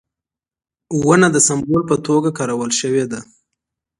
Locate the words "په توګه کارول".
1.89-2.71